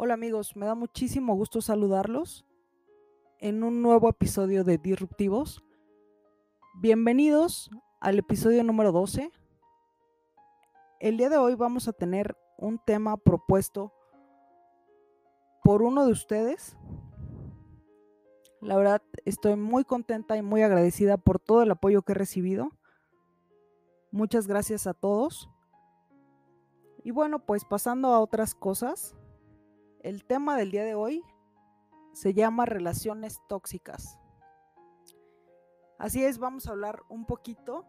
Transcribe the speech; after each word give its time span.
Hola 0.00 0.14
amigos, 0.14 0.54
me 0.54 0.64
da 0.64 0.76
muchísimo 0.76 1.34
gusto 1.34 1.60
saludarlos 1.60 2.46
en 3.40 3.64
un 3.64 3.82
nuevo 3.82 4.08
episodio 4.08 4.62
de 4.62 4.78
Disruptivos. 4.78 5.64
Bienvenidos 6.74 7.68
al 7.98 8.16
episodio 8.20 8.62
número 8.62 8.92
12. 8.92 9.32
El 11.00 11.16
día 11.16 11.28
de 11.30 11.36
hoy 11.36 11.56
vamos 11.56 11.88
a 11.88 11.92
tener 11.92 12.36
un 12.58 12.78
tema 12.78 13.16
propuesto 13.16 13.92
por 15.64 15.82
uno 15.82 16.06
de 16.06 16.12
ustedes. 16.12 16.76
La 18.60 18.76
verdad 18.76 19.02
estoy 19.24 19.56
muy 19.56 19.82
contenta 19.82 20.36
y 20.36 20.42
muy 20.42 20.62
agradecida 20.62 21.16
por 21.16 21.40
todo 21.40 21.64
el 21.64 21.72
apoyo 21.72 22.02
que 22.02 22.12
he 22.12 22.14
recibido. 22.14 22.70
Muchas 24.12 24.46
gracias 24.46 24.86
a 24.86 24.94
todos. 24.94 25.50
Y 27.02 27.10
bueno, 27.10 27.44
pues 27.44 27.64
pasando 27.64 28.10
a 28.10 28.20
otras 28.20 28.54
cosas, 28.54 29.16
el 30.08 30.24
tema 30.24 30.56
del 30.56 30.70
día 30.70 30.84
de 30.84 30.94
hoy 30.94 31.22
se 32.14 32.32
llama 32.32 32.64
relaciones 32.64 33.42
tóxicas. 33.46 34.18
Así 35.98 36.24
es, 36.24 36.38
vamos 36.38 36.66
a 36.66 36.70
hablar 36.70 37.02
un 37.10 37.26
poquito 37.26 37.84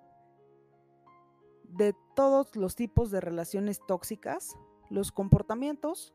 de 1.64 1.96
todos 2.18 2.58
los 2.58 2.76
tipos 2.76 3.10
de 3.10 3.22
relaciones 3.22 3.80
tóxicas, 3.88 4.58
los 4.90 5.14
comportamientos 5.14 6.14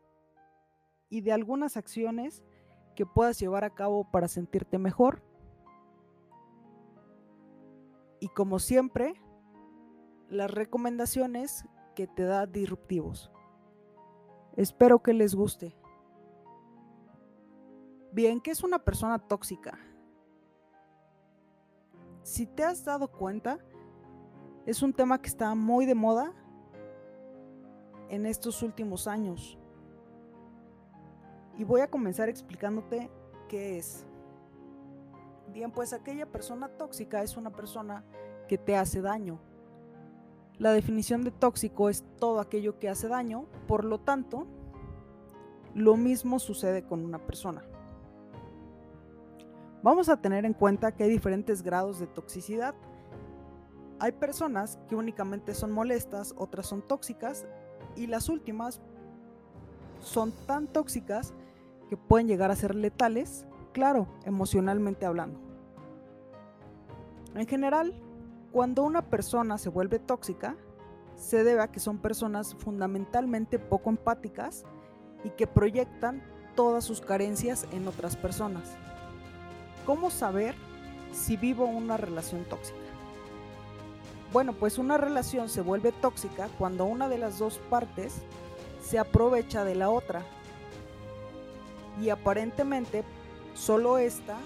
y 1.09 1.23
de 1.23 1.33
algunas 1.33 1.79
acciones 1.79 2.45
que 2.97 3.07
puedas 3.07 3.41
llevar 3.41 3.65
a 3.65 3.75
cabo 3.75 4.11
para 4.11 4.29
sentirte 4.29 4.77
mejor. 4.77 5.23
Y 8.21 8.29
como 8.29 8.59
siempre, 8.59 9.15
las 10.29 10.51
recomendaciones 10.51 11.65
que 11.95 12.07
te 12.07 12.25
da 12.25 12.45
disruptivos. 12.45 13.33
Espero 14.55 15.03
que 15.03 15.15
les 15.15 15.35
guste. 15.35 15.75
Bien, 18.15 18.41
¿qué 18.41 18.53
es 18.53 18.63
una 18.63 18.79
persona 18.79 19.19
tóxica? 19.19 19.77
Si 22.23 22.47
te 22.47 22.63
has 22.63 22.85
dado 22.85 23.09
cuenta, 23.09 23.59
es 24.67 24.83
un 24.83 24.93
tema 24.93 25.21
que 25.21 25.27
está 25.27 25.53
muy 25.57 25.85
de 25.85 25.97
moda 25.97 26.33
en 28.11 28.25
estos 28.27 28.63
últimos 28.63 29.09
años. 29.09 29.59
Y 31.59 31.65
voy 31.65 31.81
a 31.81 31.91
comenzar 31.91 32.29
explicándote 32.29 33.11
qué 33.49 33.79
es. 33.79 34.07
Bien, 35.53 35.73
pues 35.73 35.93
aquella 35.93 36.31
persona 36.31 36.69
tóxica 36.69 37.21
es 37.25 37.37
una 37.37 37.51
persona 37.51 38.05
que 38.47 38.59
te 38.59 38.77
hace 38.77 39.01
daño. 39.01 39.41
La 40.59 40.73
definición 40.73 41.25
de 41.25 41.33
tóxico 41.33 41.89
es 41.89 42.05
todo 42.21 42.39
aquello 42.39 42.79
que 42.79 42.89
hace 42.89 43.09
daño, 43.09 43.47
por 43.67 43.85
lo 43.85 43.99
tanto, 43.99 44.47
lo 45.75 45.97
mismo 45.97 46.39
sucede 46.39 46.85
con 46.85 47.05
una 47.05 47.19
persona. 47.19 47.65
Vamos 49.85 50.09
a 50.09 50.17
tener 50.17 50.47
en 50.47 50.55
cuenta 50.55 50.93
que 50.93 51.05
hay 51.05 51.11
diferentes 51.11 51.63
grados 51.63 51.99
de 51.99 52.07
toxicidad. 52.07 52.75
Hay 53.99 54.13
personas 54.13 54.79
que 54.89 54.97
únicamente 54.97 55.55
son 55.55 55.73
molestas, 55.73 56.33
otras 56.39 56.67
son 56.67 56.81
tóxicas 56.81 57.47
y 57.95 58.07
las 58.07 58.31
últimas 58.31 58.81
son 60.01 60.33
tan 60.47 60.69
tóxicas 60.69 61.35
que 61.91 61.99
pueden 61.99 62.27
llegar 62.27 62.51
a 62.51 62.57
ser 62.57 62.75
letales, 62.75 63.45
claro, 63.75 64.09
emocionalmente 64.25 65.05
hablando. 65.05 65.39
En 67.35 67.47
general, 67.47 67.93
cuando 68.53 68.85
una 68.85 69.11
persona 69.11 69.59
se 69.59 69.69
vuelve 69.69 69.99
tóxica, 69.99 70.57
se 71.15 71.45
debe 71.45 71.61
a 71.61 71.71
que 71.71 71.79
son 71.79 71.99
personas 71.99 72.55
fundamentalmente 72.55 73.59
poco 73.59 73.91
empáticas 73.91 74.65
y 75.25 75.29
que 75.29 75.47
proyectan 75.47 76.23
todas 76.57 76.85
sus 76.85 77.03
carencias 77.03 77.67
en 77.71 77.87
otras 77.87 78.17
personas. 78.17 78.79
¿Cómo 79.87 80.11
saber 80.11 80.55
si 81.13 81.37
vivo 81.37 81.67
una 81.67 81.97
relación 81.97 82.45
tóxica? 82.45 82.79
Bueno, 84.33 84.53
pues 84.53 84.79
una 84.79 84.97
relación 84.99 85.49
se 85.49 85.61
vuelve 85.61 85.93
tóxica 85.93 86.49
cuando 86.59 86.85
una 86.87 87.09
de 87.09 87.19
las 87.19 87.39
dos 87.39 87.59
partes 87.71 88.15
se 88.83 88.99
aprovecha 88.99 89.65
de 89.65 89.75
la 89.75 89.91
otra. 89.91 90.23
Y 92.03 92.09
aparentemente 92.09 93.05
solo 93.55 93.99
esta 93.99 94.37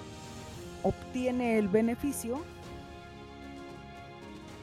obtiene 0.82 1.58
el 1.58 1.68
beneficio 1.68 2.42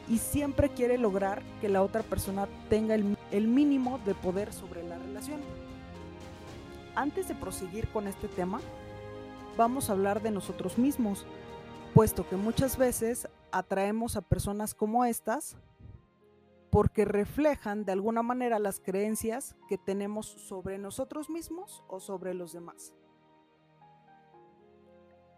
y 0.08 0.18
siempre 0.18 0.68
quiere 0.68 0.98
lograr 0.98 1.42
que 1.60 1.68
la 1.68 1.82
otra 1.82 2.02
persona 2.02 2.46
tenga 2.68 2.94
el, 2.94 3.48
mínimo 3.48 3.98
de 4.06 4.14
poder 4.14 4.52
sobre 4.52 4.82
la 4.84 4.98
relación. 4.98 5.40
Antes 6.94 7.28
de 7.28 7.34
proseguir 7.34 7.88
con 7.88 8.06
este 8.06 8.28
tema, 8.28 8.60
vamos 9.56 9.88
a 9.88 9.92
hablar 9.92 10.22
de 10.22 10.30
nosotros 10.30 10.78
mismos, 10.78 11.26
puesto 11.94 12.28
que 12.28 12.36
muchas 12.36 12.76
veces 12.76 13.28
atraemos 13.50 14.16
a 14.16 14.22
personas 14.22 14.74
como 14.74 15.04
estas 15.04 15.56
porque 16.70 17.04
reflejan 17.04 17.84
de 17.84 17.92
alguna 17.92 18.22
manera 18.22 18.58
las 18.58 18.80
creencias 18.80 19.56
que 19.68 19.78
tenemos 19.78 20.26
sobre 20.26 20.78
nosotros 20.78 21.30
mismos 21.30 21.82
o 21.88 22.00
sobre 22.00 22.34
los 22.34 22.52
demás. 22.52 22.92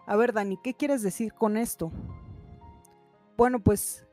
A 0.07 0.17
ver, 0.17 0.33
Dani, 0.33 0.57
¿qué 0.57 0.75
quieres 0.75 1.03
decir 1.03 1.35
con 1.35 1.57
esto? 1.57 1.93
Bueno, 3.37 3.61
pues 3.61 4.05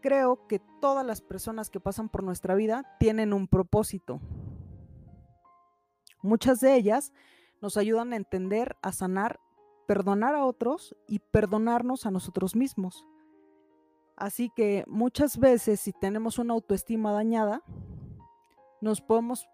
creo 0.00 0.48
que 0.48 0.60
todas 0.80 1.06
las 1.06 1.20
personas 1.20 1.70
que 1.70 1.80
pasan 1.80 2.08
por 2.08 2.24
nuestra 2.24 2.54
vida 2.54 2.96
tienen 2.98 3.32
un 3.32 3.46
propósito. 3.46 4.20
Muchas 6.22 6.60
de 6.60 6.74
ellas 6.74 7.12
nos 7.60 7.76
ayudan 7.76 8.12
a 8.12 8.16
entender, 8.16 8.76
a 8.82 8.92
sanar 8.92 9.38
perdonar 9.86 10.34
a 10.34 10.44
otros 10.44 10.96
y 11.06 11.18
perdonarnos 11.18 12.06
a 12.06 12.10
nosotros 12.10 12.56
mismos. 12.56 13.06
Así 14.16 14.50
que 14.54 14.84
muchas 14.86 15.38
veces 15.38 15.80
si 15.80 15.92
tenemos 15.92 16.38
una 16.38 16.54
autoestima 16.54 17.12
dañada, 17.12 17.62
nos 18.80 19.00
podemos 19.00 19.48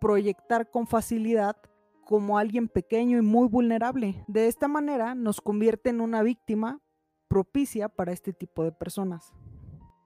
proyectar 0.00 0.70
con 0.70 0.86
facilidad 0.86 1.56
como 2.04 2.38
alguien 2.38 2.68
pequeño 2.68 3.18
y 3.18 3.22
muy 3.22 3.48
vulnerable. 3.48 4.24
De 4.28 4.46
esta 4.46 4.68
manera 4.68 5.14
nos 5.14 5.40
convierte 5.40 5.90
en 5.90 6.00
una 6.00 6.22
víctima 6.22 6.80
propicia 7.28 7.88
para 7.88 8.12
este 8.12 8.32
tipo 8.32 8.62
de 8.62 8.72
personas. 8.72 9.32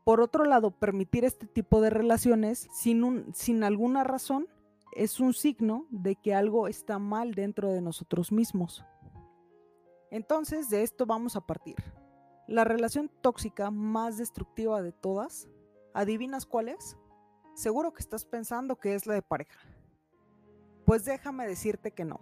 Por 0.04 0.20
otro 0.20 0.44
lado, 0.44 0.70
permitir 0.70 1.24
este 1.24 1.46
tipo 1.46 1.80
de 1.80 1.90
relaciones 1.90 2.68
sin, 2.72 3.26
sin 3.34 3.62
alguna 3.62 4.02
razón 4.02 4.48
es 4.96 5.20
un 5.20 5.34
signo 5.34 5.86
de 5.90 6.16
que 6.16 6.34
algo 6.34 6.66
está 6.66 6.98
mal 6.98 7.34
dentro 7.34 7.70
de 7.70 7.82
nosotros 7.82 8.32
mismos. 8.32 8.84
Entonces, 10.10 10.70
de 10.70 10.82
esto 10.82 11.06
vamos 11.06 11.36
a 11.36 11.40
partir. 11.40 11.76
La 12.46 12.64
relación 12.64 13.10
tóxica 13.20 13.70
más 13.70 14.18
destructiva 14.18 14.82
de 14.82 14.92
todas, 14.92 15.48
¿adivinas 15.94 16.46
cuál 16.46 16.68
es? 16.68 16.96
Seguro 17.54 17.92
que 17.92 18.00
estás 18.00 18.24
pensando 18.24 18.76
que 18.76 18.94
es 18.94 19.06
la 19.06 19.14
de 19.14 19.22
pareja. 19.22 19.60
Pues 20.84 21.04
déjame 21.04 21.46
decirte 21.46 21.92
que 21.92 22.04
no. 22.04 22.20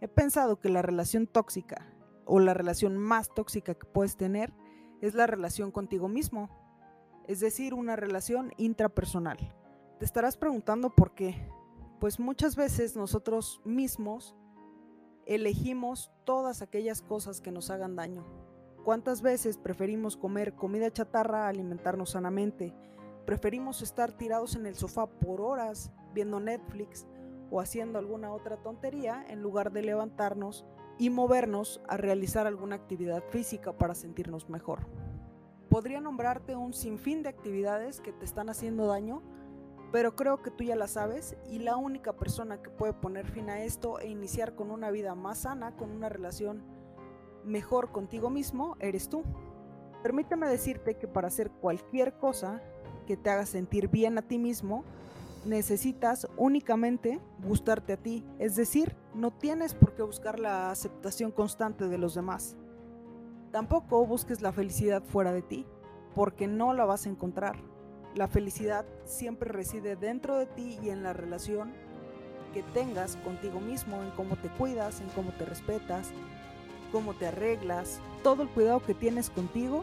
He 0.00 0.08
pensado 0.08 0.58
que 0.58 0.70
la 0.70 0.80
relación 0.80 1.26
tóxica 1.26 1.86
o 2.24 2.40
la 2.40 2.54
relación 2.54 2.96
más 2.96 3.28
tóxica 3.34 3.74
que 3.74 3.86
puedes 3.86 4.16
tener 4.16 4.52
es 5.02 5.14
la 5.14 5.26
relación 5.26 5.70
contigo 5.70 6.08
mismo, 6.08 6.48
es 7.28 7.40
decir, 7.40 7.74
una 7.74 7.96
relación 7.96 8.52
intrapersonal. 8.56 9.38
Te 9.98 10.04
estarás 10.04 10.36
preguntando 10.36 10.90
por 10.90 11.14
qué. 11.14 11.48
Pues 12.00 12.18
muchas 12.18 12.56
veces 12.56 12.96
nosotros 12.96 13.60
mismos 13.64 14.34
elegimos 15.34 16.10
todas 16.24 16.62
aquellas 16.62 17.02
cosas 17.02 17.40
que 17.40 17.52
nos 17.52 17.70
hagan 17.70 17.96
daño. 17.96 18.24
¿Cuántas 18.84 19.22
veces 19.22 19.58
preferimos 19.58 20.16
comer 20.16 20.54
comida 20.54 20.90
chatarra 20.90 21.44
a 21.44 21.48
alimentarnos 21.48 22.10
sanamente? 22.10 22.74
Preferimos 23.24 23.80
estar 23.82 24.12
tirados 24.12 24.56
en 24.56 24.66
el 24.66 24.74
sofá 24.74 25.06
por 25.06 25.40
horas 25.40 25.92
viendo 26.12 26.40
Netflix 26.40 27.06
o 27.50 27.60
haciendo 27.60 27.98
alguna 27.98 28.32
otra 28.32 28.56
tontería 28.56 29.24
en 29.28 29.42
lugar 29.42 29.72
de 29.72 29.82
levantarnos 29.82 30.64
y 30.98 31.10
movernos 31.10 31.80
a 31.88 31.96
realizar 31.96 32.46
alguna 32.46 32.76
actividad 32.76 33.22
física 33.30 33.76
para 33.76 33.94
sentirnos 33.94 34.48
mejor. 34.48 34.86
Podría 35.68 36.00
nombrarte 36.00 36.56
un 36.56 36.72
sinfín 36.72 37.22
de 37.22 37.28
actividades 37.28 38.00
que 38.00 38.12
te 38.12 38.24
están 38.24 38.50
haciendo 38.50 38.86
daño 38.86 39.22
pero 39.92 40.16
creo 40.16 40.42
que 40.42 40.50
tú 40.50 40.64
ya 40.64 40.74
la 40.74 40.88
sabes 40.88 41.36
y 41.50 41.58
la 41.58 41.76
única 41.76 42.14
persona 42.14 42.62
que 42.62 42.70
puede 42.70 42.94
poner 42.94 43.26
fin 43.26 43.50
a 43.50 43.62
esto 43.62 44.00
e 44.00 44.08
iniciar 44.08 44.54
con 44.54 44.70
una 44.70 44.90
vida 44.90 45.14
más 45.14 45.40
sana, 45.40 45.76
con 45.76 45.90
una 45.90 46.08
relación 46.08 46.62
mejor 47.44 47.92
contigo 47.92 48.30
mismo, 48.30 48.76
eres 48.80 49.10
tú. 49.10 49.22
Permíteme 50.02 50.48
decirte 50.48 50.96
que 50.96 51.06
para 51.06 51.28
hacer 51.28 51.50
cualquier 51.50 52.14
cosa 52.14 52.62
que 53.06 53.18
te 53.18 53.28
haga 53.28 53.44
sentir 53.44 53.88
bien 53.88 54.16
a 54.16 54.22
ti 54.22 54.38
mismo, 54.38 54.82
necesitas 55.44 56.26
únicamente 56.38 57.20
gustarte 57.44 57.92
a 57.92 57.96
ti, 57.96 58.24
es 58.38 58.56
decir, 58.56 58.96
no 59.14 59.30
tienes 59.30 59.74
por 59.74 59.94
qué 59.94 60.02
buscar 60.02 60.38
la 60.38 60.70
aceptación 60.70 61.32
constante 61.32 61.88
de 61.88 61.98
los 61.98 62.14
demás. 62.14 62.56
Tampoco 63.50 64.06
busques 64.06 64.40
la 64.40 64.52
felicidad 64.52 65.02
fuera 65.02 65.32
de 65.32 65.42
ti, 65.42 65.66
porque 66.14 66.46
no 66.46 66.72
la 66.72 66.86
vas 66.86 67.04
a 67.04 67.10
encontrar. 67.10 67.56
La 68.14 68.28
felicidad 68.28 68.84
siempre 69.06 69.50
reside 69.50 69.96
dentro 69.96 70.36
de 70.36 70.46
ti 70.46 70.78
y 70.82 70.90
en 70.90 71.02
la 71.02 71.14
relación 71.14 71.72
que 72.52 72.62
tengas 72.74 73.16
contigo 73.16 73.58
mismo, 73.58 74.02
en 74.02 74.10
cómo 74.10 74.36
te 74.36 74.48
cuidas, 74.48 75.00
en 75.00 75.08
cómo 75.10 75.32
te 75.32 75.46
respetas, 75.46 76.10
cómo 76.92 77.14
te 77.14 77.28
arreglas, 77.28 78.00
todo 78.22 78.42
el 78.42 78.50
cuidado 78.50 78.82
que 78.82 78.92
tienes 78.92 79.30
contigo. 79.30 79.82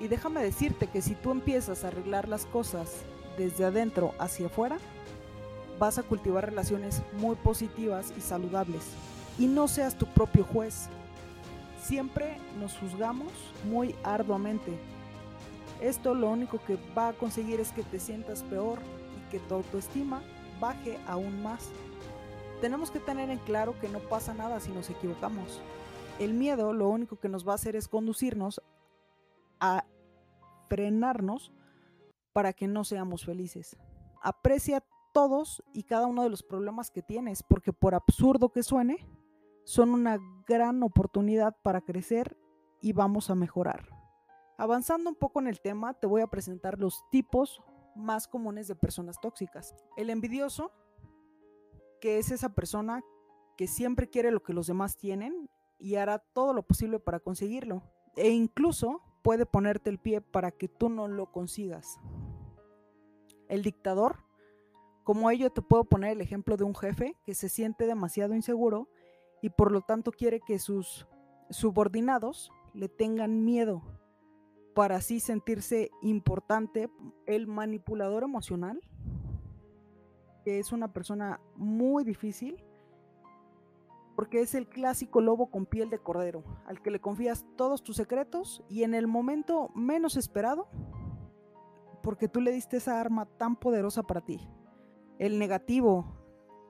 Y 0.00 0.06
déjame 0.06 0.42
decirte 0.42 0.86
que 0.86 1.02
si 1.02 1.16
tú 1.16 1.32
empiezas 1.32 1.82
a 1.82 1.88
arreglar 1.88 2.28
las 2.28 2.46
cosas 2.46 3.02
desde 3.36 3.64
adentro 3.64 4.14
hacia 4.18 4.46
afuera, 4.46 4.78
vas 5.80 5.98
a 5.98 6.04
cultivar 6.04 6.46
relaciones 6.46 7.02
muy 7.14 7.34
positivas 7.34 8.12
y 8.16 8.20
saludables. 8.20 8.82
Y 9.36 9.46
no 9.46 9.66
seas 9.66 9.96
tu 9.96 10.06
propio 10.06 10.44
juez. 10.44 10.88
Siempre 11.82 12.36
nos 12.60 12.78
juzgamos 12.78 13.32
muy 13.64 13.96
arduamente. 14.04 14.78
Esto 15.82 16.14
lo 16.14 16.30
único 16.30 16.60
que 16.64 16.78
va 16.96 17.08
a 17.08 17.12
conseguir 17.12 17.58
es 17.58 17.72
que 17.72 17.82
te 17.82 17.98
sientas 17.98 18.44
peor 18.44 18.78
y 19.18 19.30
que 19.30 19.40
tu 19.40 19.54
autoestima 19.54 20.22
baje 20.60 20.96
aún 21.08 21.42
más. 21.42 21.70
Tenemos 22.60 22.92
que 22.92 23.00
tener 23.00 23.30
en 23.30 23.40
claro 23.40 23.74
que 23.80 23.88
no 23.88 23.98
pasa 23.98 24.32
nada 24.32 24.60
si 24.60 24.70
nos 24.70 24.88
equivocamos. 24.88 25.60
El 26.20 26.34
miedo 26.34 26.72
lo 26.72 26.88
único 26.88 27.16
que 27.16 27.28
nos 27.28 27.46
va 27.46 27.52
a 27.52 27.54
hacer 27.56 27.74
es 27.74 27.88
conducirnos 27.88 28.62
a 29.58 29.84
frenarnos 30.68 31.52
para 32.32 32.52
que 32.52 32.68
no 32.68 32.84
seamos 32.84 33.24
felices. 33.24 33.76
Aprecia 34.22 34.84
todos 35.12 35.64
y 35.72 35.82
cada 35.82 36.06
uno 36.06 36.22
de 36.22 36.30
los 36.30 36.44
problemas 36.44 36.92
que 36.92 37.02
tienes, 37.02 37.42
porque 37.42 37.72
por 37.72 37.96
absurdo 37.96 38.50
que 38.50 38.62
suene, 38.62 39.04
son 39.64 39.90
una 39.90 40.18
gran 40.46 40.80
oportunidad 40.84 41.56
para 41.62 41.80
crecer 41.80 42.36
y 42.80 42.92
vamos 42.92 43.30
a 43.30 43.34
mejorar. 43.34 44.01
Avanzando 44.62 45.10
un 45.10 45.16
poco 45.16 45.40
en 45.40 45.48
el 45.48 45.60
tema, 45.60 45.92
te 45.92 46.06
voy 46.06 46.20
a 46.20 46.28
presentar 46.28 46.78
los 46.78 47.02
tipos 47.10 47.60
más 47.96 48.28
comunes 48.28 48.68
de 48.68 48.76
personas 48.76 49.20
tóxicas. 49.20 49.74
El 49.96 50.08
envidioso, 50.08 50.70
que 52.00 52.20
es 52.20 52.30
esa 52.30 52.54
persona 52.54 53.02
que 53.56 53.66
siempre 53.66 54.08
quiere 54.08 54.30
lo 54.30 54.40
que 54.40 54.52
los 54.52 54.68
demás 54.68 54.96
tienen 54.96 55.50
y 55.80 55.96
hará 55.96 56.20
todo 56.20 56.52
lo 56.52 56.62
posible 56.62 57.00
para 57.00 57.18
conseguirlo. 57.18 57.82
E 58.14 58.30
incluso 58.30 59.02
puede 59.22 59.46
ponerte 59.46 59.90
el 59.90 59.98
pie 59.98 60.20
para 60.20 60.52
que 60.52 60.68
tú 60.68 60.88
no 60.88 61.08
lo 61.08 61.32
consigas. 61.32 61.98
El 63.48 63.64
dictador, 63.64 64.18
como 65.02 65.28
ello 65.32 65.50
te 65.50 65.60
puedo 65.60 65.86
poner 65.86 66.12
el 66.12 66.20
ejemplo 66.20 66.56
de 66.56 66.62
un 66.62 66.76
jefe 66.76 67.16
que 67.24 67.34
se 67.34 67.48
siente 67.48 67.84
demasiado 67.84 68.32
inseguro 68.32 68.88
y 69.42 69.50
por 69.50 69.72
lo 69.72 69.80
tanto 69.80 70.12
quiere 70.12 70.38
que 70.38 70.60
sus 70.60 71.08
subordinados 71.50 72.52
le 72.74 72.88
tengan 72.88 73.44
miedo 73.44 73.82
para 74.74 74.96
así 74.96 75.20
sentirse 75.20 75.90
importante. 76.02 76.90
El 77.26 77.46
manipulador 77.46 78.22
emocional, 78.22 78.80
que 80.44 80.58
es 80.58 80.72
una 80.72 80.92
persona 80.92 81.40
muy 81.56 82.04
difícil, 82.04 82.62
porque 84.16 84.40
es 84.40 84.54
el 84.54 84.68
clásico 84.68 85.20
lobo 85.20 85.50
con 85.50 85.66
piel 85.66 85.88
de 85.88 85.98
cordero, 85.98 86.44
al 86.66 86.82
que 86.82 86.90
le 86.90 87.00
confías 87.00 87.46
todos 87.56 87.82
tus 87.82 87.96
secretos 87.96 88.62
y 88.68 88.82
en 88.82 88.94
el 88.94 89.06
momento 89.06 89.70
menos 89.74 90.16
esperado, 90.16 90.68
porque 92.02 92.28
tú 92.28 92.40
le 92.40 92.52
diste 92.52 92.76
esa 92.76 93.00
arma 93.00 93.26
tan 93.26 93.56
poderosa 93.56 94.02
para 94.02 94.20
ti 94.20 94.40
el 95.22 95.38
negativo, 95.38 96.04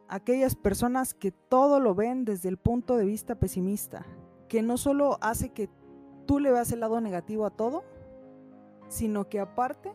aquellas 0.08 0.56
personas 0.56 1.14
que 1.14 1.32
todo 1.32 1.80
lo 1.80 1.94
ven 1.94 2.26
desde 2.26 2.50
el 2.50 2.58
punto 2.58 2.98
de 2.98 3.06
vista 3.06 3.36
pesimista, 3.36 4.04
que 4.46 4.60
no 4.60 4.76
solo 4.76 5.16
hace 5.22 5.54
que 5.54 5.70
tú 6.26 6.38
le 6.38 6.50
veas 6.50 6.72
el 6.72 6.80
lado 6.80 7.00
negativo 7.00 7.46
a 7.46 7.50
todo, 7.50 7.84
sino 8.88 9.28
que 9.28 9.40
aparte 9.40 9.92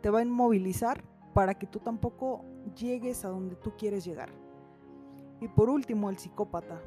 te 0.00 0.10
va 0.10 0.20
a 0.20 0.22
inmovilizar 0.22 1.04
para 1.34 1.54
que 1.54 1.66
tú 1.66 1.78
tampoco 1.78 2.44
llegues 2.76 3.24
a 3.24 3.28
donde 3.28 3.56
tú 3.56 3.72
quieres 3.76 4.04
llegar. 4.04 4.30
Y 5.40 5.48
por 5.48 5.70
último, 5.70 6.10
el 6.10 6.18
psicópata. 6.18 6.80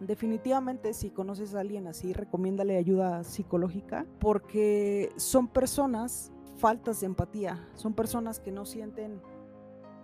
Definitivamente 0.00 0.92
si 0.92 1.10
conoces 1.10 1.54
a 1.54 1.60
alguien 1.60 1.86
así, 1.86 2.12
recomiéndale 2.12 2.76
ayuda 2.76 3.22
psicológica 3.24 4.06
porque 4.18 5.12
son 5.16 5.48
personas 5.48 6.32
faltas 6.56 7.00
de 7.00 7.06
empatía, 7.06 7.68
son 7.74 7.94
personas 7.94 8.40
que 8.40 8.50
no 8.50 8.64
sienten 8.64 9.22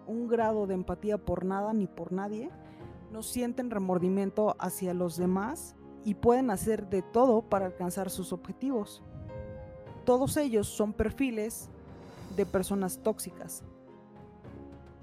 un 0.07 0.29
grado 0.29 0.67
de 0.67 0.75
empatía 0.75 1.19
por 1.19 1.45
nada 1.45 1.73
ni 1.73 1.87
por 1.87 2.13
nadie, 2.13 2.51
no 3.11 3.23
sienten 3.23 3.71
remordimiento 3.71 4.57
hacia 4.59 4.95
los 4.95 5.17
demás 5.17 5.77
y 6.05 6.15
pueden 6.15 6.51
hacer 6.51 6.89
de 6.89 7.03
todo 7.03 7.43
para 7.43 7.67
alcanzar 7.67 8.11
sus 8.11 8.33
objetivos. 8.33 9.03
Todos 10.05 10.37
ellos 10.37 10.67
son 10.67 10.93
perfiles 10.93 11.69
de 12.37 12.47
personas 12.47 12.99
tóxicas. 13.03 13.63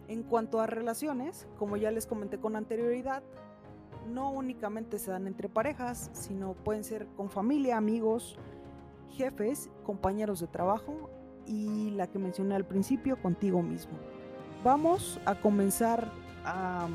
En 0.08 0.24
cuanto 0.24 0.60
a 0.62 0.68
relaciones, 0.68 1.48
como 1.58 1.78
ya 1.78 1.92
les 1.92 2.06
comenté 2.06 2.40
con 2.40 2.56
anterioridad, 2.56 3.24
no 4.10 4.32
únicamente 4.32 5.00
se 5.00 5.12
dan 5.12 5.28
entre 5.28 5.50
parejas, 5.50 6.10
sino 6.14 6.54
pueden 6.54 6.84
ser 6.84 7.08
con 7.18 7.30
familia, 7.30 7.78
amigos, 7.78 8.38
jefes, 9.12 9.70
compañeros 9.86 10.40
de 10.40 10.48
trabajo 10.48 11.10
y 11.46 11.92
la 11.92 12.08
que 12.08 12.20
mencioné 12.20 12.56
al 12.56 12.66
principio, 12.66 13.22
contigo 13.22 13.62
mismo 13.62 13.98
vamos 14.64 15.20
a 15.26 15.36
comenzar 15.36 16.12
a 16.44 16.88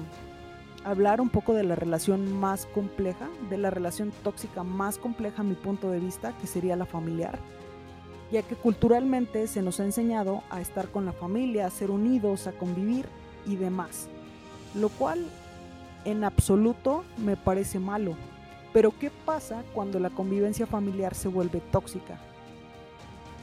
hablar 0.84 1.20
un 1.20 1.28
poco 1.28 1.54
de 1.54 1.62
la 1.62 1.74
relación 1.74 2.38
más 2.40 2.66
compleja, 2.66 3.28
de 3.48 3.58
la 3.58 3.70
relación 3.70 4.12
tóxica 4.22 4.62
más 4.62 4.98
compleja 4.98 5.42
a 5.42 5.44
mi 5.44 5.54
punto 5.54 5.90
de 5.90 6.00
vista, 6.00 6.32
que 6.40 6.46
sería 6.46 6.76
la 6.76 6.86
familiar, 6.86 7.38
ya 8.30 8.42
que 8.42 8.56
culturalmente 8.56 9.46
se 9.46 9.62
nos 9.62 9.80
ha 9.80 9.84
enseñado 9.84 10.42
a 10.50 10.60
estar 10.60 10.88
con 10.88 11.04
la 11.04 11.12
familia, 11.12 11.66
a 11.66 11.70
ser 11.70 11.90
unidos, 11.90 12.46
a 12.46 12.52
convivir 12.52 13.06
y 13.46 13.56
demás, 13.56 14.08
lo 14.74 14.88
cual 14.88 15.24
en 16.04 16.24
absoluto 16.24 17.04
me 17.18 17.36
parece 17.36 17.78
malo. 17.78 18.16
Pero 18.72 18.92
¿qué 18.98 19.10
pasa 19.10 19.62
cuando 19.74 20.00
la 20.00 20.10
convivencia 20.10 20.66
familiar 20.66 21.14
se 21.14 21.28
vuelve 21.28 21.60
tóxica? 21.70 22.18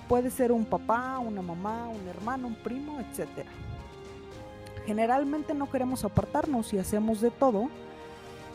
Puede 0.07 0.31
ser 0.31 0.51
un 0.51 0.65
papá, 0.65 1.19
una 1.19 1.43
mamá, 1.43 1.87
un 1.87 2.07
hermano, 2.07 2.47
un 2.47 2.55
primo, 2.55 2.99
etcétera 2.99 3.49
Generalmente 4.89 5.53
no 5.53 5.69
queremos 5.69 6.03
apartarnos 6.03 6.73
y 6.73 6.79
hacemos 6.79 7.21
de 7.21 7.29
todo 7.29 7.69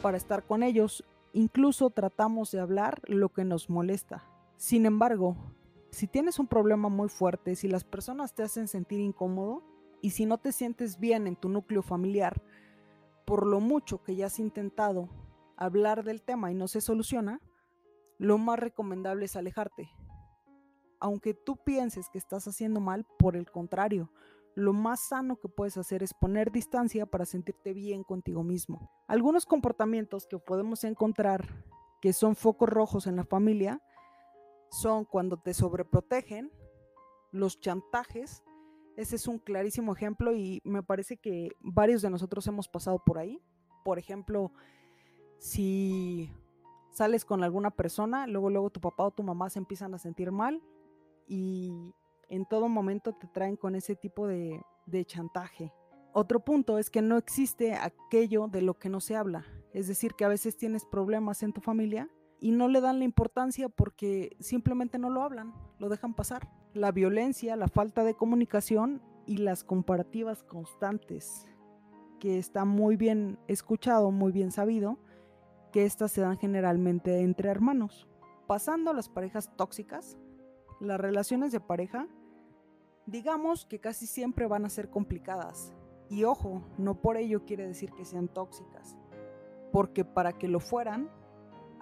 para 0.02 0.16
estar 0.16 0.42
con 0.42 0.64
ellos. 0.64 1.04
Incluso 1.32 1.90
tratamos 1.90 2.50
de 2.50 2.58
hablar 2.58 3.00
lo 3.04 3.28
que 3.28 3.44
nos 3.44 3.70
molesta. 3.70 4.24
Sin 4.56 4.84
embargo, 4.84 5.36
si 5.92 6.08
tienes 6.08 6.40
un 6.40 6.48
problema 6.48 6.88
muy 6.88 7.08
fuerte, 7.08 7.54
si 7.54 7.68
las 7.68 7.84
personas 7.84 8.34
te 8.34 8.42
hacen 8.42 8.66
sentir 8.66 8.98
incómodo 8.98 9.62
y 10.02 10.10
si 10.10 10.26
no 10.26 10.38
te 10.38 10.50
sientes 10.50 10.98
bien 10.98 11.28
en 11.28 11.36
tu 11.36 11.48
núcleo 11.48 11.82
familiar, 11.82 12.42
por 13.24 13.46
lo 13.46 13.60
mucho 13.60 14.02
que 14.02 14.16
ya 14.16 14.26
has 14.26 14.40
intentado 14.40 15.08
hablar 15.56 16.02
del 16.02 16.20
tema 16.20 16.50
y 16.50 16.56
no 16.56 16.66
se 16.66 16.80
soluciona, 16.80 17.40
lo 18.18 18.38
más 18.38 18.58
recomendable 18.58 19.26
es 19.26 19.36
alejarte. 19.36 19.88
Aunque 20.98 21.32
tú 21.32 21.58
pienses 21.58 22.08
que 22.08 22.18
estás 22.18 22.48
haciendo 22.48 22.80
mal, 22.80 23.06
por 23.20 23.36
el 23.36 23.48
contrario, 23.48 24.10
lo 24.54 24.72
más 24.72 25.00
sano 25.00 25.36
que 25.36 25.48
puedes 25.48 25.76
hacer 25.76 26.02
es 26.02 26.14
poner 26.14 26.52
distancia 26.52 27.06
para 27.06 27.24
sentirte 27.24 27.72
bien 27.72 28.04
contigo 28.04 28.42
mismo. 28.42 28.90
Algunos 29.06 29.46
comportamientos 29.46 30.26
que 30.26 30.38
podemos 30.38 30.84
encontrar 30.84 31.44
que 32.00 32.12
son 32.12 32.36
focos 32.36 32.68
rojos 32.68 33.06
en 33.06 33.16
la 33.16 33.24
familia 33.24 33.82
son 34.70 35.04
cuando 35.04 35.36
te 35.38 35.54
sobreprotegen, 35.54 36.52
los 37.32 37.60
chantajes, 37.60 38.44
ese 38.96 39.16
es 39.16 39.26
un 39.26 39.38
clarísimo 39.38 39.92
ejemplo 39.92 40.34
y 40.34 40.60
me 40.64 40.82
parece 40.82 41.16
que 41.16 41.50
varios 41.60 42.02
de 42.02 42.10
nosotros 42.10 42.46
hemos 42.46 42.68
pasado 42.68 43.00
por 43.04 43.18
ahí. 43.18 43.42
Por 43.84 43.98
ejemplo, 43.98 44.52
si 45.38 46.32
sales 46.92 47.24
con 47.24 47.42
alguna 47.42 47.70
persona, 47.72 48.26
luego 48.28 48.50
luego 48.50 48.70
tu 48.70 48.80
papá 48.80 49.04
o 49.04 49.10
tu 49.10 49.24
mamá 49.24 49.50
se 49.50 49.58
empiezan 49.58 49.94
a 49.94 49.98
sentir 49.98 50.30
mal 50.30 50.62
y 51.26 51.92
en 52.34 52.46
todo 52.46 52.68
momento 52.68 53.12
te 53.12 53.26
traen 53.26 53.56
con 53.56 53.74
ese 53.74 53.94
tipo 53.94 54.26
de, 54.26 54.60
chantaje. 55.06 55.72
Otro 56.12 56.44
punto 56.44 56.78
es 56.78 56.90
que 56.90 57.02
no 57.02 57.16
existe 57.16 57.74
aquello 57.74 58.48
de 58.48 58.62
lo 58.62 58.78
que 58.78 58.88
no 58.88 59.00
se 59.00 59.16
habla. 59.16 59.44
Es 59.72 59.88
decir, 59.88 60.14
que 60.14 60.24
a 60.24 60.28
veces 60.28 60.56
tienes 60.56 60.84
problemas 60.84 61.42
en 61.42 61.52
tu 61.52 61.60
familia 61.60 62.08
y 62.40 62.52
no 62.52 62.68
le 62.68 62.80
dan 62.80 62.98
la 62.98 63.04
importancia 63.04 63.68
porque 63.68 64.36
simplemente 64.38 64.98
no 64.98 65.10
lo 65.10 65.22
hablan, 65.22 65.54
lo 65.78 65.88
dejan 65.88 66.14
pasar. 66.14 66.48
La 66.74 66.92
violencia, 66.92 67.56
la 67.56 67.68
falta 67.68 68.04
de 68.04 68.14
comunicación 68.14 69.02
y 69.26 69.38
las 69.38 69.64
comparativas 69.64 70.42
constantes, 70.42 71.46
que 72.20 72.38
está 72.38 72.64
muy 72.64 72.96
bien 72.96 73.38
escuchado, 73.48 74.10
muy 74.10 74.32
bien 74.32 74.52
sabido, 74.52 74.98
que 75.72 75.84
estas 75.84 76.12
se 76.12 76.20
dan 76.20 76.38
generalmente 76.38 77.20
entre 77.20 77.48
hermanos. 77.48 78.06
Pasando 78.46 78.90
a 78.90 78.94
las 78.94 79.08
parejas 79.08 79.50
tóxicas, 79.56 80.18
las 80.80 81.00
relaciones 81.00 81.52
de 81.52 81.60
pareja, 81.60 82.06
digamos 83.06 83.66
que 83.66 83.80
casi 83.80 84.06
siempre 84.06 84.46
van 84.46 84.64
a 84.64 84.70
ser 84.70 84.90
complicadas. 84.90 85.72
Y 86.08 86.24
ojo, 86.24 86.62
no 86.78 87.00
por 87.00 87.16
ello 87.16 87.44
quiere 87.44 87.66
decir 87.66 87.90
que 87.92 88.04
sean 88.04 88.28
tóxicas, 88.28 88.96
porque 89.72 90.04
para 90.04 90.32
que 90.32 90.48
lo 90.48 90.60
fueran, 90.60 91.08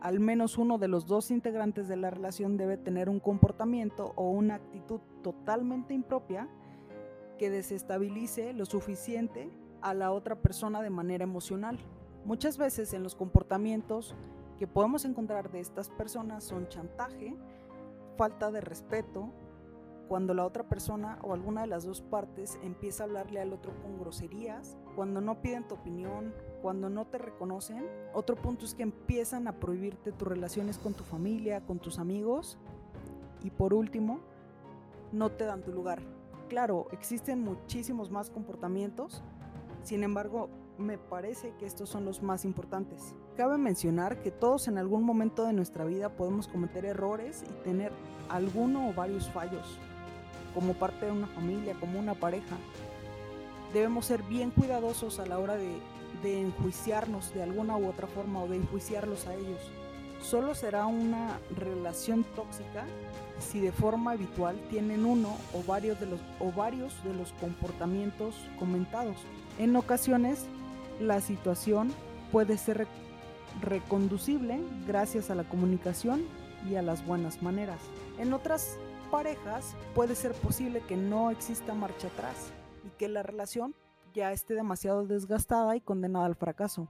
al 0.00 0.20
menos 0.20 0.58
uno 0.58 0.78
de 0.78 0.88
los 0.88 1.06
dos 1.06 1.30
integrantes 1.30 1.88
de 1.88 1.96
la 1.96 2.10
relación 2.10 2.56
debe 2.56 2.76
tener 2.76 3.08
un 3.08 3.20
comportamiento 3.20 4.12
o 4.16 4.30
una 4.30 4.56
actitud 4.56 5.00
totalmente 5.22 5.94
impropia 5.94 6.48
que 7.38 7.50
desestabilice 7.50 8.52
lo 8.52 8.64
suficiente 8.64 9.50
a 9.80 9.94
la 9.94 10.12
otra 10.12 10.36
persona 10.40 10.82
de 10.82 10.90
manera 10.90 11.24
emocional. 11.24 11.78
Muchas 12.24 12.56
veces 12.56 12.92
en 12.94 13.02
los 13.02 13.14
comportamientos 13.14 14.14
que 14.58 14.68
podemos 14.68 15.04
encontrar 15.04 15.50
de 15.50 15.60
estas 15.60 15.90
personas 15.90 16.44
son 16.44 16.68
chantaje, 16.68 17.36
falta 18.16 18.52
de 18.52 18.60
respeto, 18.60 19.32
cuando 20.12 20.34
la 20.34 20.44
otra 20.44 20.64
persona 20.64 21.18
o 21.22 21.32
alguna 21.32 21.62
de 21.62 21.68
las 21.68 21.84
dos 21.84 22.02
partes 22.02 22.58
empieza 22.62 23.02
a 23.02 23.06
hablarle 23.06 23.40
al 23.40 23.54
otro 23.54 23.72
con 23.80 23.98
groserías, 23.98 24.76
cuando 24.94 25.22
no 25.22 25.40
piden 25.40 25.66
tu 25.66 25.76
opinión, 25.76 26.34
cuando 26.60 26.90
no 26.90 27.06
te 27.06 27.16
reconocen. 27.16 27.86
Otro 28.12 28.36
punto 28.36 28.66
es 28.66 28.74
que 28.74 28.82
empiezan 28.82 29.48
a 29.48 29.58
prohibirte 29.58 30.12
tus 30.12 30.28
relaciones 30.28 30.76
con 30.76 30.92
tu 30.92 31.02
familia, 31.02 31.62
con 31.62 31.78
tus 31.78 31.98
amigos. 31.98 32.58
Y 33.42 33.48
por 33.48 33.72
último, 33.72 34.20
no 35.12 35.30
te 35.30 35.46
dan 35.46 35.62
tu 35.62 35.72
lugar. 35.72 36.02
Claro, 36.50 36.88
existen 36.92 37.40
muchísimos 37.40 38.10
más 38.10 38.28
comportamientos, 38.28 39.22
sin 39.82 40.04
embargo, 40.04 40.50
me 40.76 40.98
parece 40.98 41.54
que 41.58 41.64
estos 41.64 41.88
son 41.88 42.04
los 42.04 42.22
más 42.22 42.44
importantes. 42.44 43.14
Cabe 43.34 43.56
mencionar 43.56 44.20
que 44.20 44.30
todos 44.30 44.68
en 44.68 44.76
algún 44.76 45.04
momento 45.04 45.46
de 45.46 45.54
nuestra 45.54 45.86
vida 45.86 46.10
podemos 46.10 46.48
cometer 46.48 46.84
errores 46.84 47.44
y 47.48 47.64
tener 47.64 47.92
alguno 48.28 48.90
o 48.90 48.92
varios 48.92 49.30
fallos, 49.30 49.78
como 50.54 50.74
parte 50.74 51.06
de 51.06 51.12
una 51.12 51.26
familia, 51.26 51.74
como 51.78 51.98
una 51.98 52.14
pareja. 52.14 52.56
Debemos 53.72 54.06
ser 54.06 54.22
bien 54.22 54.50
cuidadosos 54.50 55.18
a 55.18 55.26
la 55.26 55.38
hora 55.38 55.56
de, 55.56 55.72
enjuiciarnos 56.24 57.34
de 57.34 57.42
alguna 57.42 57.76
u 57.76 57.88
otra 57.88 58.06
forma 58.06 58.42
o 58.42 58.48
de 58.48 58.56
enjuiciarlos 58.56 59.26
a 59.26 59.34
ellos. 59.34 59.60
Solo 60.20 60.54
será 60.54 60.86
una 60.86 61.40
relación 61.56 62.24
tóxica 62.36 62.84
si 63.40 63.58
de 63.58 63.72
forma 63.72 64.12
habitual 64.12 64.56
tienen 64.70 65.04
uno 65.04 65.36
o 65.52 65.64
varios 65.64 65.98
de 65.98 66.06
los, 66.06 66.20
o 66.38 66.52
varios 66.52 67.02
de 67.02 67.12
los 67.14 67.32
comportamientos 67.32 68.36
comentados. 68.58 69.16
En 69.58 69.74
ocasiones, 69.74 70.46
la 71.00 71.20
situación 71.20 71.92
puede 72.30 72.56
ser 72.56 72.86
reconducible 73.60 74.60
gracias 74.86 75.30
a 75.30 75.34
la 75.34 75.44
comunicación 75.44 76.22
y 76.68 76.76
a 76.76 76.82
las 76.82 77.04
buenas 77.04 77.42
maneras. 77.42 77.80
En 78.18 78.32
otras 78.32 78.78
parejas 79.12 79.76
puede 79.94 80.14
ser 80.14 80.32
posible 80.32 80.80
que 80.80 80.96
no 80.96 81.30
exista 81.30 81.74
marcha 81.74 82.08
atrás 82.08 82.50
y 82.82 82.88
que 82.96 83.08
la 83.08 83.22
relación 83.22 83.74
ya 84.14 84.32
esté 84.32 84.54
demasiado 84.54 85.06
desgastada 85.06 85.76
y 85.76 85.82
condenada 85.82 86.24
al 86.24 86.34
fracaso. 86.34 86.88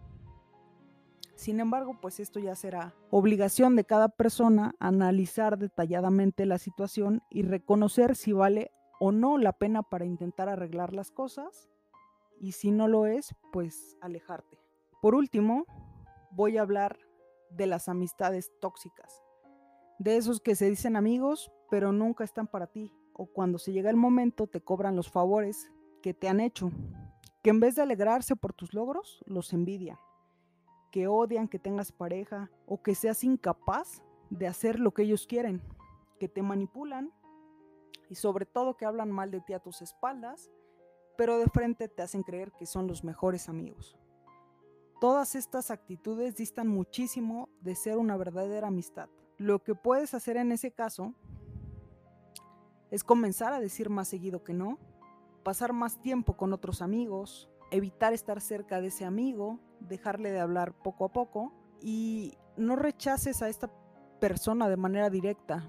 Sin 1.35 1.59
embargo, 1.59 1.99
pues 2.00 2.21
esto 2.21 2.38
ya 2.38 2.55
será 2.55 2.95
obligación 3.11 3.75
de 3.75 3.85
cada 3.85 4.09
persona 4.09 4.76
analizar 4.79 5.59
detalladamente 5.59 6.47
la 6.47 6.59
situación 6.59 7.25
y 7.29 7.43
reconocer 7.43 8.14
si 8.14 8.33
vale 8.33 8.71
o 9.00 9.11
no 9.11 9.37
la 9.37 9.52
pena 9.52 9.83
para 9.83 10.05
intentar 10.05 10.49
arreglar 10.49 10.95
las 10.95 11.11
cosas 11.11 11.69
y 12.38 12.52
si 12.52 12.71
no 12.71 12.87
lo 12.87 13.07
es, 13.07 13.35
pues 13.52 13.97
alejarte. 14.00 14.61
Por 15.00 15.17
último, 15.17 15.64
voy 16.31 16.57
a 16.57 16.62
hablar 16.62 16.97
de 17.50 17.67
las 17.67 17.88
amistades 17.88 18.52
tóxicas, 18.61 19.21
de 19.99 20.17
esos 20.17 20.41
que 20.41 20.55
se 20.55 20.71
dicen 20.71 20.95
amigos, 20.95 21.50
pero 21.73 21.91
nunca 21.91 22.23
están 22.23 22.47
para 22.47 22.67
ti, 22.67 22.93
o 23.14 23.25
cuando 23.25 23.57
se 23.57 23.73
llega 23.73 23.88
el 23.88 23.97
momento 23.97 24.47
te 24.47 24.61
cobran 24.61 24.95
los 24.95 25.11
favores 25.11 25.73
que 26.02 26.12
te 26.12 26.29
han 26.29 26.38
hecho, 26.38 26.71
que 27.43 27.49
en 27.49 27.61
vez 27.61 27.76
de 27.76 27.81
alegrarse 27.81 28.37
por 28.37 28.52
tus 28.52 28.75
logros, 28.75 29.25
los 29.25 29.55
envidian, 29.55 29.97
que 30.91 31.07
odian 31.07 31.49
que 31.49 31.59
tengas 31.59 31.91
pareja 31.91 32.50
o 32.67 32.83
que 32.83 32.95
seas 32.95 33.25
incapaz 33.25 34.02
de 34.29 34.49
hacer 34.49 34.81
lo 34.81 34.93
que 34.93 35.05
ellos 35.05 35.26
quieren, 35.26 35.62
que 36.21 36.29
te 36.29 36.43
manipulan 36.43 37.11
y 38.11 38.17
sobre 38.17 38.45
todo 38.45 38.76
que 38.76 38.85
hablan 38.85 39.11
mal 39.11 39.31
de 39.31 39.41
ti 39.41 39.55
a 39.55 39.59
tus 39.59 39.81
espaldas 39.81 40.50
pero 41.17 41.38
de 41.38 41.47
frente 41.47 41.88
te 41.88 42.02
hacen 42.02 42.23
creer 42.23 42.52
que 42.52 42.67
son 42.67 42.87
los 42.87 43.02
mejores 43.02 43.49
amigos. 43.49 43.97
Todas 45.00 45.35
estas 45.37 45.71
actitudes 45.71 46.37
distan 46.37 46.69
muchísimo 46.69 47.49
de 47.62 47.76
ser 47.76 47.97
una 47.97 48.19
verdadera 48.19 48.69
amistad. 48.69 49.09
Lo 49.38 49.64
que 49.64 49.75
puedes 49.75 50.12
hacer 50.12 50.37
en 50.37 50.52
ese 50.52 50.71
caso 50.71 51.14
es 52.93 53.03
comenzar 53.03 53.55
a 53.55 53.59
decir 53.59 53.91
más 53.91 54.07
seguido 54.07 54.45
que 54.45 54.53
no, 54.53 54.79
pasar 55.43 55.73
más 55.73 56.01
tiempo 56.01 56.37
con 56.37 56.53
otros 56.53 56.83
amigos, 56.83 57.49
evitar 57.71 58.13
estar 58.13 58.41
cerca 58.41 58.81
de 58.81 58.89
ese 58.89 59.07
amigo, 59.07 59.59
dejarle 59.81 60.31
de 60.31 60.41
hablar 60.41 60.75
poco 60.75 61.07
a 61.07 61.13
poco 61.13 61.53
y 61.81 62.35
no 62.57 62.77
rechaces 62.77 63.43
a 63.43 63.49
esta 63.49 63.71
persona 64.21 64.69
de 64.69 64.77
manera 64.77 65.09
directa, 65.09 65.67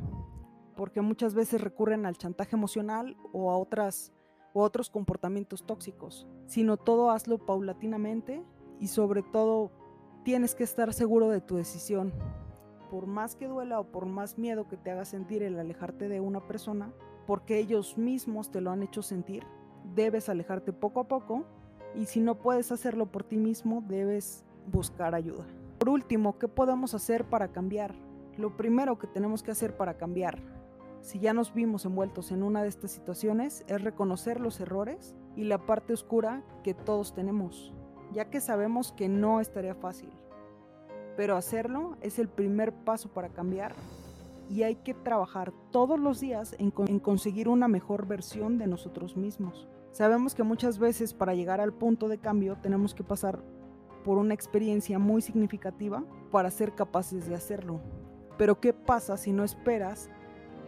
porque 0.76 1.00
muchas 1.00 1.34
veces 1.34 1.62
recurren 1.62 2.06
al 2.06 2.18
chantaje 2.18 2.58
emocional 2.58 3.16
o 3.32 3.50
a 3.50 3.58
otras 3.58 4.12
o 4.54 4.62
otros 4.62 4.90
comportamientos 4.90 5.66
tóxicos, 5.66 6.28
sino 6.46 6.76
todo 6.78 7.10
hazlo 7.10 7.40
paulatinamente 7.40 8.44
y 8.80 8.88
sobre 8.88 9.24
todo 9.24 9.72
tienes 10.24 10.56
que 10.56 10.66
estar 10.66 10.94
seguro 10.94 11.30
de 11.30 11.40
tu 11.40 11.56
decisión. 11.56 12.14
Por 12.92 13.08
más 13.08 13.36
que 13.36 13.48
duela 13.48 13.80
o 13.80 13.92
por 13.92 14.06
más 14.06 14.38
miedo 14.38 14.68
que 14.68 14.78
te 14.78 14.92
haga 14.92 15.06
sentir 15.06 15.42
el 15.42 15.58
alejarte 15.58 16.10
de 16.10 16.20
una 16.20 16.46
persona, 16.46 16.94
porque 17.26 17.60
ellos 17.60 17.98
mismos 17.98 18.52
te 18.52 18.62
lo 18.62 18.72
han 18.72 18.84
hecho 18.84 19.02
sentir, 19.02 19.44
debes 19.96 20.30
alejarte 20.30 20.74
poco 20.74 21.02
a 21.02 21.08
poco 21.08 21.46
y 21.96 22.06
si 22.06 22.20
no 22.20 22.36
puedes 22.36 22.72
hacerlo 22.72 23.12
por 23.12 23.24
ti 23.24 23.38
mismo, 23.38 23.84
debes 23.88 24.44
buscar 24.68 25.16
ayuda. 25.16 25.46
Por 25.80 25.90
último, 25.90 26.38
¿qué 26.40 26.48
podemos 26.48 26.94
hacer 26.94 27.26
para 27.26 27.50
cambiar? 27.50 27.94
Lo 28.38 28.56
primero 28.58 28.98
que 28.98 29.08
tenemos 29.08 29.44
que 29.44 29.52
hacer 29.52 29.76
para 29.78 29.98
cambiar 29.98 30.42
si 31.04 31.20
ya 31.20 31.34
nos 31.34 31.54
vimos 31.54 31.84
envueltos 31.84 32.32
en 32.32 32.44
una 32.44 32.64
de 32.64 32.70
estas 32.70 32.92
situaciones, 32.92 33.66
es 33.68 33.84
reconocer 33.84 34.40
los 34.40 34.62
errores 34.62 35.14
y 35.36 35.44
la 35.44 35.66
parte 35.66 35.92
oscura 35.92 36.44
que 36.64 36.74
todos 36.74 37.14
tenemos, 37.14 37.74
ya 38.14 38.30
que 38.30 38.40
sabemos 38.40 38.94
que 38.94 39.10
no 39.10 39.42
estaría 39.42 39.76
fácil. 39.76 40.10
Pero 41.18 41.36
hacerlo 41.36 41.98
es 42.00 42.20
el 42.20 42.30
primer 42.30 42.72
paso 42.72 43.10
para 43.10 43.28
cambiar 43.28 43.76
y 44.54 44.62
hay 44.62 44.76
que 44.76 44.94
trabajar 44.94 45.52
todos 45.72 46.00
los 46.00 46.20
días 46.20 46.56
en, 46.60 46.70
conseguir 46.72 47.50
una 47.50 47.68
mejor 47.68 48.06
versión 48.06 48.60
de 48.60 48.68
nosotros 48.68 49.18
mismos. 49.18 49.68
Sabemos 49.92 50.36
que 50.36 50.44
muchas 50.44 50.78
veces 50.78 51.14
para 51.16 51.34
llegar 51.34 51.60
al 51.60 51.74
punto 51.74 52.08
de 52.08 52.20
cambio 52.20 52.58
tenemos 52.62 52.94
que 52.94 53.04
pasar 53.04 53.44
por 54.06 54.20
una 54.20 54.36
experiencia 54.36 55.00
muy 55.00 55.24
significativa 55.24 56.04
para 56.32 56.52
ser 56.52 56.76
capaces 56.76 57.28
de 57.28 57.34
hacerlo. 57.34 57.82
Pero 58.38 58.60
¿qué 58.60 58.74
pasa 58.74 59.18
si 59.18 59.34
no 59.34 59.44
esperas 59.44 60.12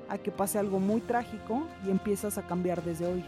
a 0.09 0.17
que 0.17 0.31
pase 0.31 0.57
algo 0.57 0.79
muy 0.79 1.01
trágico 1.01 1.67
y 1.85 1.91
empiezas 1.91 2.37
a 2.37 2.47
cambiar 2.47 2.83
desde 2.83 3.05
hoy. 3.05 3.23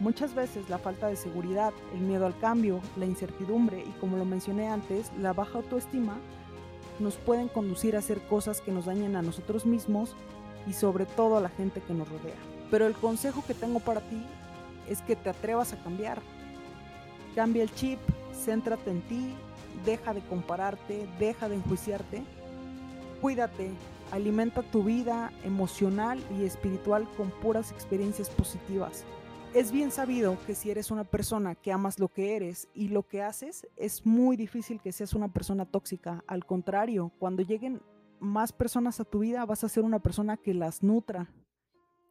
Muchas 0.00 0.34
veces 0.34 0.68
la 0.68 0.78
falta 0.78 1.08
de 1.08 1.16
seguridad, 1.16 1.72
el 1.92 2.00
miedo 2.00 2.26
al 2.26 2.38
cambio, 2.38 2.80
la 2.96 3.06
incertidumbre 3.06 3.80
y 3.80 3.90
como 4.00 4.16
lo 4.16 4.24
mencioné 4.24 4.68
antes, 4.68 5.12
la 5.18 5.32
baja 5.32 5.58
autoestima 5.58 6.16
nos 7.00 7.16
pueden 7.16 7.48
conducir 7.48 7.96
a 7.96 8.00
hacer 8.00 8.20
cosas 8.22 8.60
que 8.60 8.72
nos 8.72 8.86
dañen 8.86 9.16
a 9.16 9.22
nosotros 9.22 9.66
mismos 9.66 10.14
y 10.66 10.72
sobre 10.72 11.06
todo 11.06 11.36
a 11.36 11.40
la 11.40 11.48
gente 11.48 11.80
que 11.80 11.94
nos 11.94 12.08
rodea. 12.08 12.36
Pero 12.70 12.86
el 12.86 12.94
consejo 12.94 13.44
que 13.46 13.54
tengo 13.54 13.80
para 13.80 14.00
ti 14.00 14.22
es 14.88 15.00
que 15.02 15.16
te 15.16 15.30
atrevas 15.30 15.72
a 15.72 15.82
cambiar. 15.82 16.20
Cambia 17.34 17.62
el 17.62 17.74
chip, 17.74 17.98
céntrate 18.32 18.90
en 18.90 19.02
ti, 19.02 19.34
deja 19.84 20.12
de 20.14 20.20
compararte, 20.22 21.08
deja 21.18 21.48
de 21.48 21.56
enjuiciarte. 21.56 22.22
Cuídate, 23.20 23.70
Alimenta 24.10 24.62
tu 24.62 24.84
vida 24.84 25.32
emocional 25.44 26.18
y 26.38 26.44
espiritual 26.44 27.06
con 27.16 27.30
puras 27.30 27.72
experiencias 27.72 28.30
positivas. 28.30 29.04
Es 29.54 29.72
bien 29.72 29.90
sabido 29.90 30.36
que 30.46 30.54
si 30.54 30.70
eres 30.70 30.90
una 30.90 31.04
persona 31.04 31.54
que 31.54 31.72
amas 31.72 31.98
lo 31.98 32.08
que 32.08 32.36
eres 32.36 32.68
y 32.74 32.88
lo 32.88 33.08
que 33.08 33.22
haces, 33.22 33.66
es 33.76 34.04
muy 34.04 34.36
difícil 34.36 34.78
que 34.78 34.92
seas 34.92 35.14
una 35.14 35.32
persona 35.32 35.64
tóxica. 35.64 36.22
Al 36.26 36.44
contrario, 36.44 37.12
cuando 37.18 37.42
lleguen 37.42 37.80
más 38.20 38.52
personas 38.52 39.00
a 39.00 39.04
tu 39.04 39.20
vida, 39.20 39.46
vas 39.46 39.64
a 39.64 39.70
ser 39.70 39.84
una 39.84 40.00
persona 40.00 40.36
que 40.36 40.52
las 40.52 40.82
nutra 40.82 41.32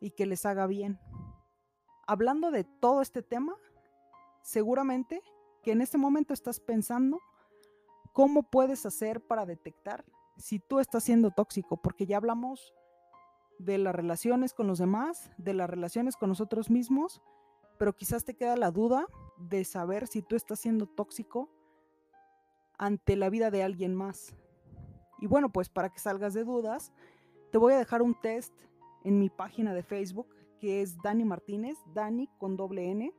y 0.02 0.12
que 0.12 0.26
les 0.26 0.48
haga 0.48 0.66
bien. 0.66 1.00
Hablando 2.08 2.50
de 2.50 2.64
todo 2.64 3.02
este 3.02 3.22
tema, 3.22 3.56
seguramente 4.42 5.22
que 5.62 5.74
en 5.74 5.82
este 5.82 6.00
momento 6.00 6.34
estás 6.34 6.60
pensando 6.60 7.20
cómo 8.14 8.50
puedes 8.50 8.84
hacer 8.88 9.22
para 9.22 9.46
detectar 9.46 10.06
si 10.38 10.58
tú 10.60 10.80
estás 10.80 11.04
siendo 11.04 11.30
tóxico, 11.30 11.78
porque 11.78 12.08
ya 12.08 12.18
hablamos 12.18 12.74
de 13.60 13.78
las 13.78 13.96
relaciones 13.96 14.54
con 14.54 14.68
los 14.68 14.80
demás, 14.80 15.32
de 15.38 15.54
las 15.54 15.70
relaciones 15.70 16.16
con 16.16 16.30
nosotros 16.30 16.70
mismos, 16.70 17.22
pero 17.78 17.94
quizás 17.94 18.26
te 18.26 18.36
queda 18.36 18.56
la 18.56 18.72
duda 18.72 19.08
de 19.38 19.64
saber 19.64 20.08
si 20.08 20.22
tú 20.22 20.36
estás 20.36 20.60
siendo 20.60 20.88
tóxico 20.88 21.50
ante 22.78 23.16
la 23.16 23.30
vida 23.30 23.52
de 23.52 23.64
alguien 23.64 23.96
más. 23.96 24.36
Y 25.20 25.28
bueno, 25.28 25.52
pues 25.52 25.70
para 25.70 25.90
que 25.90 26.00
salgas 26.00 26.34
de 26.34 26.44
dudas, 26.44 26.92
te 27.52 27.58
voy 27.58 27.74
a 27.74 27.78
dejar 27.78 28.02
un 28.02 28.20
test 28.20 28.54
en 29.04 29.20
mi 29.20 29.30
página 29.30 29.74
de 29.74 29.84
Facebook, 29.84 30.28
que 30.60 30.82
es 30.82 31.02
Dani 31.02 31.24
Martínez, 31.26 31.78
Dani 31.94 32.30
con 32.38 32.58
doble 32.58 32.90
N. 32.92 33.14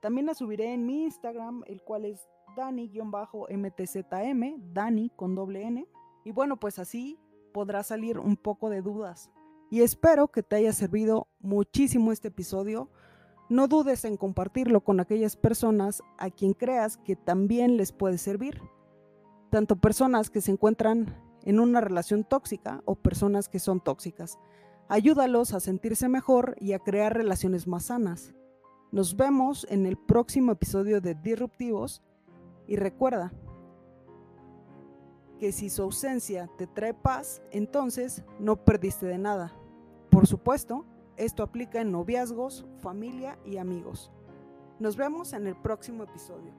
También 0.00 0.26
la 0.26 0.34
subiré 0.34 0.72
en 0.72 0.86
mi 0.86 1.04
Instagram, 1.04 1.64
el 1.66 1.82
cual 1.82 2.04
es 2.04 2.28
Dani-MTZM, 2.56 3.52
Dani 4.72 5.10
con 5.10 5.34
doble 5.34 5.62
N. 5.64 5.86
Y 6.24 6.30
bueno, 6.32 6.58
pues 6.58 6.78
así 6.78 7.18
podrá 7.56 7.82
salir 7.82 8.18
un 8.18 8.36
poco 8.36 8.68
de 8.68 8.82
dudas. 8.82 9.30
Y 9.70 9.80
espero 9.80 10.28
que 10.28 10.42
te 10.42 10.56
haya 10.56 10.74
servido 10.74 11.28
muchísimo 11.40 12.12
este 12.12 12.28
episodio. 12.28 12.90
No 13.48 13.66
dudes 13.66 14.04
en 14.04 14.18
compartirlo 14.18 14.82
con 14.82 15.00
aquellas 15.00 15.36
personas 15.36 16.02
a 16.18 16.28
quien 16.28 16.52
creas 16.52 16.98
que 16.98 17.16
también 17.16 17.78
les 17.78 17.92
puede 17.92 18.18
servir, 18.18 18.60
tanto 19.50 19.76
personas 19.76 20.28
que 20.28 20.42
se 20.42 20.50
encuentran 20.50 21.18
en 21.44 21.58
una 21.58 21.80
relación 21.80 22.24
tóxica 22.24 22.82
o 22.84 22.94
personas 22.94 23.48
que 23.48 23.58
son 23.58 23.80
tóxicas. 23.80 24.38
Ayúdalos 24.90 25.54
a 25.54 25.60
sentirse 25.60 26.10
mejor 26.10 26.56
y 26.60 26.74
a 26.74 26.78
crear 26.78 27.16
relaciones 27.16 27.66
más 27.66 27.86
sanas. 27.86 28.34
Nos 28.92 29.16
vemos 29.16 29.66
en 29.70 29.86
el 29.86 29.96
próximo 29.96 30.52
episodio 30.52 31.00
de 31.00 31.14
Disruptivos 31.14 32.02
y 32.66 32.76
recuerda 32.76 33.32
que 35.38 35.52
si 35.52 35.70
su 35.70 35.82
ausencia 35.82 36.50
te 36.56 36.66
trae 36.66 36.94
paz, 36.94 37.42
entonces 37.50 38.24
no 38.38 38.56
perdiste 38.56 39.06
de 39.06 39.18
nada. 39.18 39.54
Por 40.10 40.26
supuesto, 40.26 40.84
esto 41.16 41.42
aplica 41.42 41.80
en 41.80 41.92
noviazgos, 41.92 42.66
familia 42.78 43.38
y 43.44 43.56
amigos. 43.58 44.10
Nos 44.78 44.96
vemos 44.96 45.32
en 45.32 45.46
el 45.46 45.56
próximo 45.56 46.04
episodio. 46.04 46.52